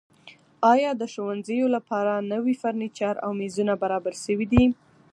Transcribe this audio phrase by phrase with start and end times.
[0.73, 4.65] ایا د ښوونځیو لپاره نوي فرنیچر او میزونه برابر شوي دي؟